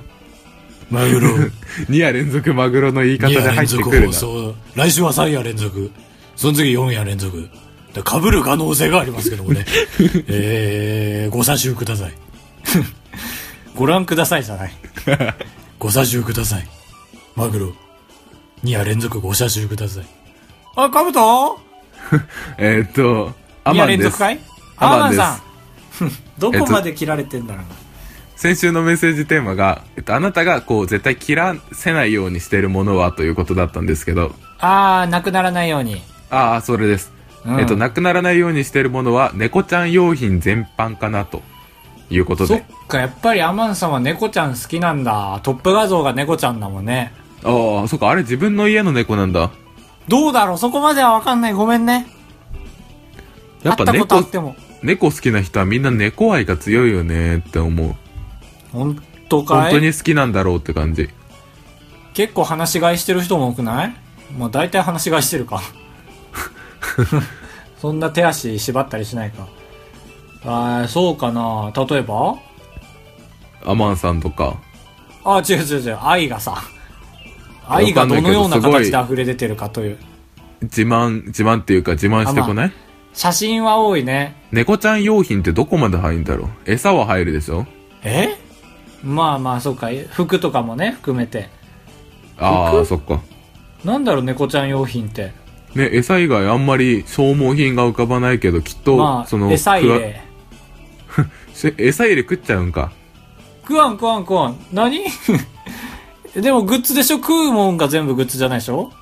[0.90, 1.29] マグロ
[1.88, 4.55] 2夜連続マグロの言い方2で入ってくるな放送。
[4.74, 5.90] 来週は3夜連続。
[6.37, 7.48] その次4夜連続。
[8.05, 9.64] かぶる可能性がありますけどもね。
[10.29, 12.12] えー、ご査集ください。
[13.74, 14.72] ご覧くださいじゃない
[15.79, 16.68] ご査集ください。
[17.37, 17.72] マグロ。
[18.64, 20.05] 2夜連続ご査集ください。
[20.76, 21.61] あカブト？
[22.59, 23.33] えーっと
[23.64, 24.40] ア2マンです夜連続かい？
[24.76, 25.40] アマンさん
[26.38, 27.68] どこまで切られてんだろうな
[28.40, 34.35] 先週のメッセージテーマが、えっと、あなたがこう絶対切らせないようにしてるものはということだったんですけど。
[34.61, 36.00] あーなくならないように。
[36.31, 37.12] ああそれです、
[37.44, 37.61] うん。
[37.61, 41.42] えっとなくならないようにしてるものは猫ちゃん用品全般かなと
[42.09, 45.40] いうことそっでかやっぱりアマンさんは猫ちゃん好きなんだ。
[45.42, 47.12] トップ画像が猫ちゃんだもんね。
[47.44, 49.50] ああそっかあれ自分の家の猫なんだ。
[50.09, 50.59] どうだろう？
[50.59, 51.53] そこまでは分かんない。
[51.53, 52.07] ごめんね。
[53.62, 54.24] やっぱ猫
[54.83, 57.94] 猫好きな人はみんな猫愛が強いよねって思う
[58.72, 59.72] 本当かい？
[59.72, 61.09] 本当に好きなんだろうって感じ。
[62.14, 63.96] 結構話し飼いしてる人も多くない？
[64.37, 65.62] まあ大体話し飼いしてるか。
[67.80, 69.48] そんな手足縛ったりしないか。
[70.44, 71.72] あーそうかな。
[71.74, 72.37] 例えば？
[73.64, 74.59] アマンさんとか。
[75.24, 75.98] あ違う違う違う。
[76.02, 76.62] 愛がさ。
[77.68, 79.98] 愛がどのような形で溢れ出てるかという。
[80.62, 82.72] 自慢自慢っていうか自慢してこない、
[83.14, 84.35] 写真は多いね。
[84.50, 86.48] 猫ちゃん用品ってどこまで入るんだろう？
[86.66, 87.66] 餌は入るでしょ？
[88.02, 88.37] え？
[89.02, 89.88] まあまあそうか。
[90.10, 91.48] 服とかもね含めて。
[92.38, 93.20] ああそっか。
[93.84, 95.32] なんだろう猫ちゃん用品って。
[95.74, 100.20] ね、餌以外あんまり消耗品が浮かばないけど、きっと、まその、あ餌入れ。
[101.54, 102.90] し餌 入れ食っちゃうんか。
[103.62, 104.56] 食わん食わん食わん。
[104.72, 105.00] 何？
[106.34, 107.18] でもグッズでしょ？
[107.18, 108.92] 食うもんが全部グッズじゃないでしょ？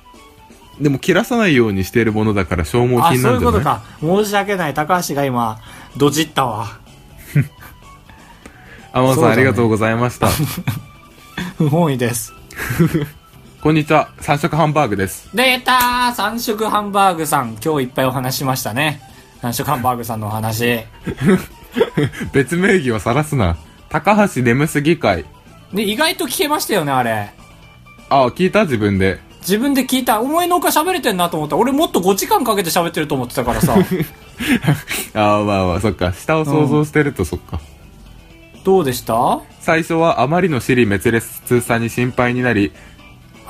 [0.79, 4.23] でも切らさないようにしてるものだから消耗あ、品そうんいうことなじゃないか。
[4.23, 4.73] 申し訳ない。
[4.73, 5.57] 高橋が今、
[5.97, 6.77] ドジったわ。
[8.91, 10.29] アマンさん、ありがとうございました。
[11.57, 12.33] 不本意です。
[13.61, 15.29] こんにちは、三色ハンバーグです。
[15.33, 17.57] 出たー三色ハンバーグさん。
[17.63, 19.01] 今日いっぱいお話ししましたね。
[19.41, 20.85] 三色ハンバーグさんのお話。
[22.33, 23.57] 別名義は晒すな。
[23.89, 25.25] 高橋眠すぎ会。
[25.73, 27.31] で、意外と聞けましたよね、あれ。
[28.09, 29.19] ああ、聞いた自分で。
[29.41, 30.19] 自分で聞いた。
[30.19, 31.57] お前のおか喋れてんなと思った。
[31.57, 33.75] 俺もっと5時間かけて喋ってると思ってたからさ。
[35.13, 36.11] ああ、まあまあ、そっか。
[36.13, 37.59] 下を想像してるとそっか。
[38.63, 39.41] どうでした？
[39.59, 42.71] 最初はあまりの尻滅裂さに心配になり、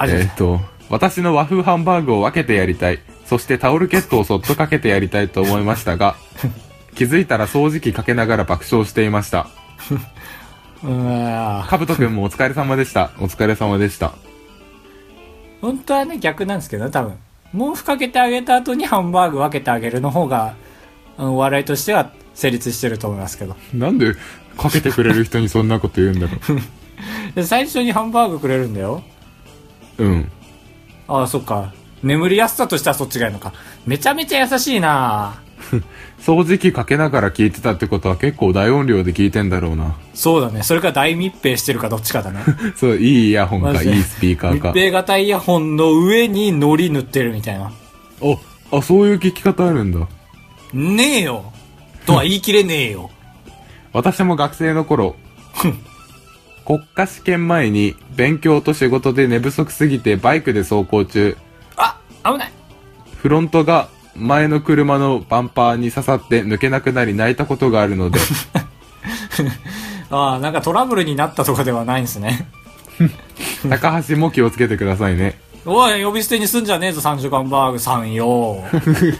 [0.01, 2.99] えーっと、私の和風ハンバーグを分けてやりたい。
[3.25, 6.15] そしてタオルケットをそっとかけてやりたいと思いましたが、
[6.95, 9.47] 気づいたら掃除機かけながら爆笑していました。
[10.81, 13.11] かぶとくんもお疲れ様でした。
[13.19, 14.13] お疲れ様でした。
[15.61, 17.17] 本当はね、逆なんですけどね、多分。
[17.51, 20.55] 毛布かけてあげた後にハンバーグ分けてあげるの方が、
[21.17, 23.55] うん、笑いとしては成立してると思いますけど。
[23.73, 24.13] なんで
[24.59, 26.37] かけてくれる人にそんなこと言うんだろ
[27.35, 29.03] で最初にハンバーグくれるんだよ。
[29.97, 30.03] う。
[30.03, 30.31] うん。
[31.07, 31.73] ああ、そっか。
[32.03, 33.53] 眠りやすさとしてはそっちがいいのか。
[33.85, 35.41] めちゃめちゃ優しいな
[36.19, 39.95] 掃除機かけながら聞いてたってことは結構大音量で聞いてんだろうな。
[40.13, 40.63] そうだね。
[40.63, 42.39] それか大密閉してるかどっちかだね。
[42.75, 44.71] そう、いいイヤホンか、いいスピーカー密か。
[44.71, 47.65] 閉型イヤホンの上に糊塗ってるみたいな。
[48.21, 50.07] あ、あ、そういう聞き方あるんだ。
[50.73, 51.51] ねえよ
[52.05, 53.09] とは言い切れねえよ。
[53.93, 55.15] 私も学生の頃、
[56.65, 61.35] 国家試験前に勉強と仕事で寝不足すぎてバイクで走行中、
[61.75, 62.51] あ危ない
[63.17, 68.19] フロントが前の車のバンパーに刺さって抜けなくなり泣いたことがあるので、
[70.11, 72.47] ああ、なんかトラブルになったとかではないんですね。
[73.69, 75.39] 高橋も気をつけてくださいね。
[75.65, 78.63] おい、呼び捨てにすんじゃねえぞ、三色ハンバーグさんよ。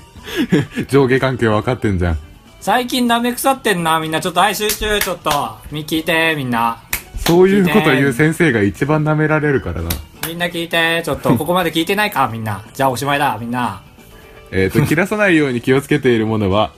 [0.90, 2.18] 上下関係分かってんじゃん。
[2.62, 4.20] 最近舐め腐ってんな、みんな。
[4.20, 5.32] ちょっと、はい、集中、ちょっと。
[5.72, 6.84] み、聞いて、みんな。
[7.16, 9.90] そういうこと言う先生が一番舐められるからな。
[10.28, 12.66] みんな聞いて、ちょっと、ここまで聞いてないか、みんな。
[12.74, 13.82] じゃあおしまいだ、みんな。
[14.52, 16.72] えっ、と、切らさないように気をつけているものは、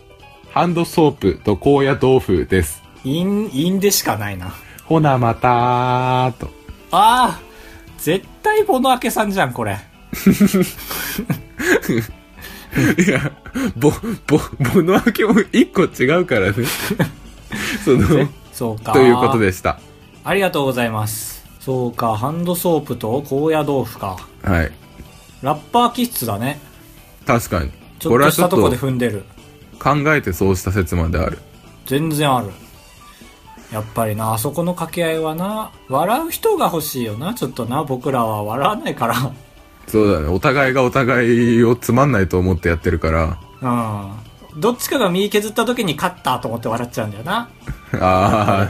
[0.52, 2.84] ハンドソープと高野豆腐です。
[3.04, 4.54] イン、インでしかないな。
[4.86, 6.48] ほなまたーと。
[6.92, 7.42] ああ
[7.98, 9.78] 絶対ボノアケさんじゃん、これ。
[12.98, 13.32] いや、
[13.76, 13.92] ぼ、
[14.28, 14.40] ぼ、
[14.74, 16.66] ぼの明けも一個違うからね。
[17.84, 18.94] その、そうか。
[18.94, 19.40] ということ。
[19.40, 19.80] でした。
[20.24, 21.46] ありがとうございます。
[21.60, 24.18] そうか、ハンドソープと高野豆腐か。
[24.44, 24.72] はい。
[25.42, 26.60] ラッパー気質だね。
[27.26, 27.72] 確かに。
[28.00, 29.26] ちょっこれはちょっとしたとことで考踏んでる。
[30.16, 31.40] えてそうした説まである。
[31.86, 32.52] 全然ある。
[33.72, 39.16] やっぱりな、あそこの掛け合いはな、笑う人が欲しいよな、ちょっとな、僕らは笑わないから。
[39.88, 40.28] そうだね。
[40.28, 43.38] お互いがお互いをつまんないと思ってやってるから。
[43.62, 44.60] うん。
[44.60, 47.50] どっちかが身削った時に勝ったと思って笑っちゃうんだよな。
[48.00, 48.70] あ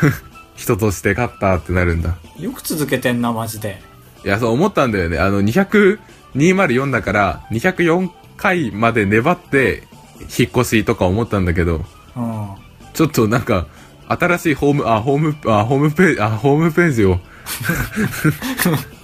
[0.56, 2.16] 人として勝ったってなるんだ。
[2.38, 3.82] よく続けてんな、マジで。
[4.24, 5.18] いや、そう思ったんだよね。
[5.18, 5.98] あの、200、
[6.36, 9.84] 204だから、204回まで粘って、
[10.20, 11.84] 引っ越しとか思ったんだけど、
[12.16, 12.48] うん。
[12.92, 13.66] ちょっとなんか、
[14.08, 17.20] 新しいホーム、あ、ホーム、あ、ホームページ、あ、ホームページを、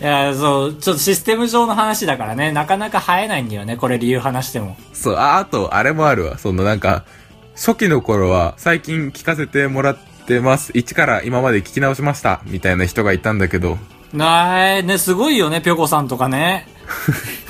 [0.00, 4.76] いや、そう、ちょっとシステム上の話だからね、なかなか生えないんだよね、これ理由話しても。
[4.92, 6.38] そう、あ、あと、あれもあるわ。
[6.38, 7.04] そのなんか、
[7.54, 10.72] 初期の頃は、最近聞かせてもらってます。
[10.74, 12.40] 一から今まで聞き直しました。
[12.46, 13.78] みたいな人がいたんだけど、
[14.12, 16.66] なーね、すごいよね、ぴょこさんとかね。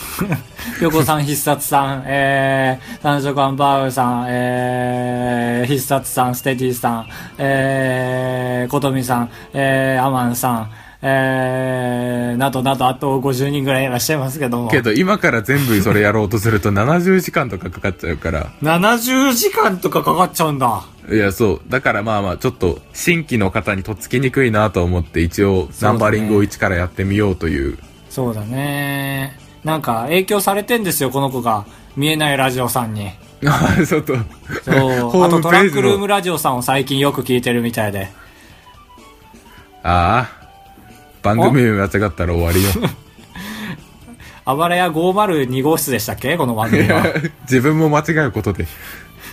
[0.80, 10.70] ぴょこさん、必殺さん、えー、三色アンバーグさん、えー、必殺さん、ステディさん、えー、ことみさん、えー、アマンさん、
[11.02, 14.70] えー、などなど、あと50人ぐらいいらっしゃいますけども。
[14.70, 18.46] けど今から全部それやろうとすると70時間とかかかっちゃうから。
[18.62, 20.84] 70時間とかかかっちゃうんだ。
[21.10, 21.60] いや、そう。
[21.68, 27.78] だからまあまあ、ちょっと、新規の方にとっつきにくいなと思って、一応、ナンバリングを1からやってみようという。
[28.10, 29.38] そうだね。
[29.62, 31.64] なんか、影響されてんですよ、この子が。
[31.96, 33.08] 見えないラジオさんに。
[33.46, 34.16] ああ、ちょっと。
[34.64, 35.24] そう。
[35.24, 38.08] あとトランクルームラジオさんを最近よく聞いてるみたいで。
[39.82, 40.45] ああ。
[41.26, 42.70] 番組名間違ったら終わりよ。
[44.48, 46.36] あばらや502号室でしたっけ？
[46.36, 47.02] この番組は。
[47.42, 48.64] 自分も間違うことで。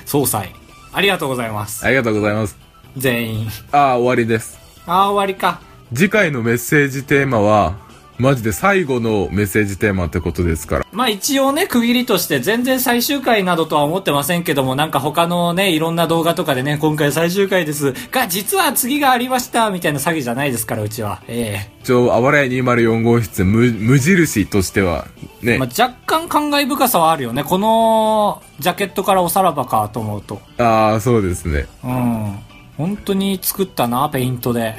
[0.05, 0.55] 総裁。
[0.91, 1.85] ありがとうございます。
[1.85, 2.57] ありがとうございます。
[2.97, 3.47] 全員。
[3.71, 4.57] ああ、終わりです。
[4.87, 5.59] ああ、終わりか。
[5.93, 7.75] 次回のメッセージテーマは、
[8.17, 10.85] マジで最後のメッセージテーマってことですから。
[10.91, 17.93] まあ一応ね、区切りとして全然最終回などとは思ってませんけども、なんか他のね、いろんな動画とかでね、今回最終回です。
[18.11, 21.21] が、実は次がありましたみたいな詐欺じゃないですから、うちは。
[21.27, 25.07] え一応、あわらや204号室無、無印としては、
[25.41, 25.55] ね。
[25.55, 27.43] えまあ若干感慨深さはあるよね。
[27.43, 30.39] この、ジャケットからおさらばかと思うと。
[30.59, 31.65] ああ、そうですね。
[31.83, 32.39] うん。
[32.77, 34.75] 本当に作ったな、ペイントで。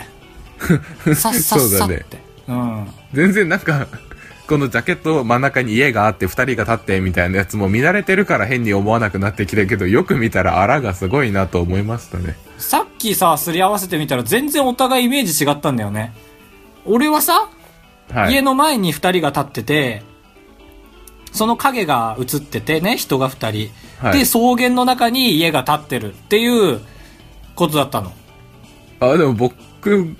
[1.14, 2.23] さっさっさって。
[2.48, 2.86] うん。
[3.12, 3.86] 全然なんか、
[4.46, 12.36] このジャケット真ん中に家があって二人が立ってみたいなやつも見慣れてるから変に思わなくなってきたけど、よく見たらあらがすごいなと思いましたね。
[12.58, 16.12] さっきさ、すり合わせてみたら全然お互いイメージ違ったんだよね。
[16.84, 17.48] 俺はさ、
[18.12, 18.34] はい。
[18.34, 20.02] 家の前に二人が立ってて、
[21.32, 23.70] その影が映っててね、人が二人。
[23.98, 26.80] はいで、草原の中に家が立ってるっていう
[27.54, 28.12] ことだったの。
[29.00, 30.14] あ、でも僕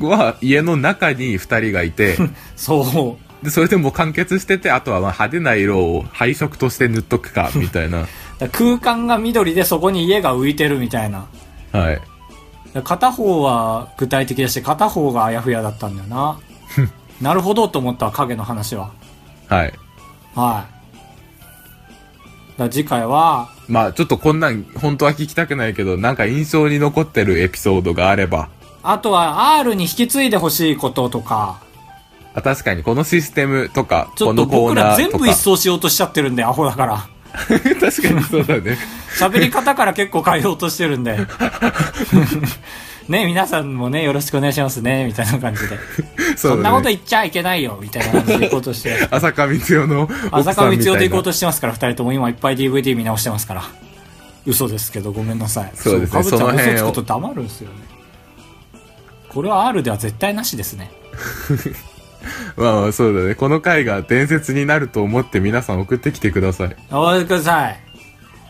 [0.00, 2.16] は家の中に二人がいて、
[2.56, 3.44] そう。
[3.44, 8.06] で、それでもう完結してて、あとはまあ派手な色を配色として塗っとくか、 みたいな。
[8.52, 11.26] 空間が緑でそこに家が浮いてるみたいな。
[11.72, 12.00] はい。
[12.84, 16.38] 片方は具体的だし、片方があやふやだったんだよな。
[17.20, 18.90] なるほどと思ったわ影の話は。
[19.48, 19.72] はい。
[20.34, 20.64] は
[22.58, 22.70] い。
[22.70, 28.48] 次回は、まあちょっとこんなん本当は聞きたくないけど、なんか印象に残ってるエピソードがあれば、
[28.82, 31.60] あとは R に引き継いでほしいこととか、
[32.34, 34.96] あ確かにこのシステムとか、ちょっと僕ら。
[34.96, 37.08] 全部一掃しようとしちゃってるんで、アホだから。
[37.30, 38.76] 確かにそうだね。
[39.18, 41.18] 喋り方から結構変えようとしてるんで。
[43.08, 45.78] ね、皆さんもね、よろしくお願いしますね、みたいな感じで。
[46.36, 46.90] そそんなことね。
[46.92, 49.08] 言っちゃいけないよ、みたいな感じで行こうとして。
[49.10, 50.92] 浅香光代の朝奥さんみたいな。
[50.92, 53.64] 香光代で行こうとしてますから、二人とも今いっぱい DVD 見直してますから。
[54.46, 55.72] 嘘ですけど、ごめんなさい。
[55.74, 57.99] そうですね嘘つくと黙るんですよね。
[59.32, 60.90] これは R では絶対なしですね。
[62.56, 63.34] まあまあそうだね。
[63.34, 66.76] この回が伝説になると思って皆さん送ってきてください。
[66.90, 67.80] お待ちください。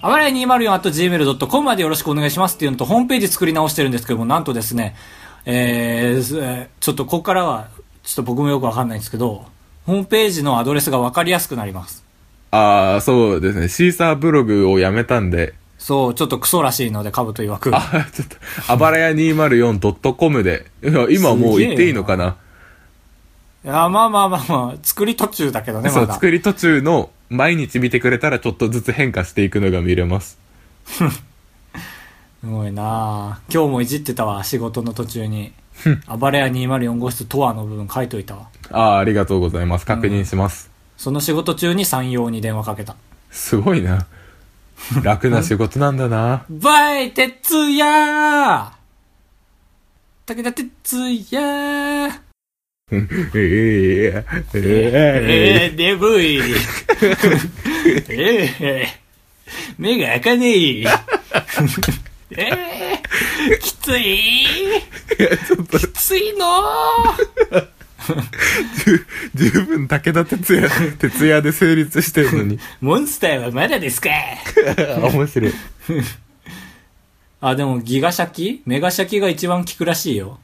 [0.02, 4.96] あばらい 204.gmail.com までよろしくお願いしますっていうのと、ホームページ作り直してるんですけども、なんとですね、
[5.44, 7.68] えーちょっとここからは、
[8.02, 9.44] ちょっと僕もよくわかんないんですけど、
[9.86, 12.02] ホームページのアドレスがわかりやすくなります。
[12.50, 13.68] ああ、そうですね。
[13.68, 17.74] シーサーブログをやめたんで、そう、ちょっとクソらしいので、かぶと曰く。
[17.74, 17.80] あ、
[18.12, 18.36] ちょっと、
[18.68, 22.36] あばらや 204.com で、いや今もう言っていいのかな？
[23.64, 26.14] いや、まあまあまあまあ、作り途中だけどね、そう、まだ。
[26.14, 30.38] 作り途中の毎日見てくれたらちょっとずつ変化していくのが見れます。
[30.86, 35.52] すごいなあ今日もいじってたわ、仕事の途中に。
[36.06, 38.48] あばれや204号室とはの部分書いといたわ。
[38.70, 39.86] ああ、ありがとうございます。
[39.86, 40.70] 確認します。
[40.98, 42.96] その仕事中に山陽に電話かけた。
[43.30, 44.06] すごいな。
[45.02, 46.44] 楽な仕事なんだな。
[46.48, 48.80] バイ、哲也
[50.26, 50.66] 武田哲
[51.32, 52.20] 也
[52.92, 52.98] え
[53.34, 54.24] え
[54.54, 56.40] えええー、眠い。
[58.08, 58.86] えー、
[59.78, 60.84] 目が開かねえ。
[62.32, 64.02] えー、きつい。
[65.78, 66.46] きついの
[69.34, 72.58] 十分武田鉄矢、鉄矢で成立してるのに。
[72.80, 74.10] モンスターはまだですか？
[75.12, 75.52] 面白い。
[77.40, 78.62] あ、でもギガシャキ？
[78.66, 80.38] メガシャキが一番効くらしいよ。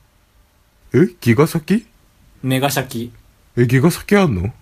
[0.94, 1.08] え？
[1.20, 1.86] ギガ先
[2.42, 3.12] メガシャキ。
[3.56, 4.52] え、ギガ先あんの？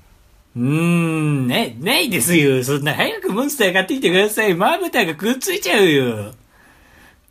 [0.56, 2.62] うーん、ね、ないですよ。
[2.62, 4.54] そんな早くモンスター買ってきてください。
[4.54, 6.32] まぶたがくっついちゃうよ。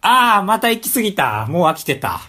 [0.01, 1.45] ああ、また行き過ぎた。
[1.47, 2.21] もう飽きてた。